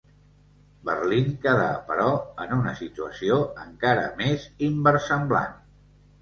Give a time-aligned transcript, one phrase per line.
[0.89, 2.05] Berlín quedà, però,
[2.45, 5.55] en una situació encara més inversemblant.